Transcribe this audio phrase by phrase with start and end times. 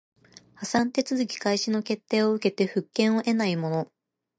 [0.55, 3.91] 破産手続開始の決定を受けて復権を得ない者